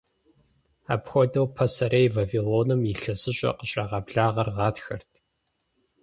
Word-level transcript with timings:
Апхуэдэу, 0.93 1.47
Пасэрей 1.55 2.07
Вавилоным 2.15 2.81
ИлъэсыщӀэр 2.91 3.55
къыщрагъэблагъэр 3.57 4.49
гъатхэрт. 4.55 5.11